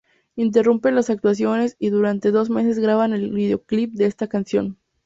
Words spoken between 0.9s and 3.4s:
las actuaciones y durante dos meses graban el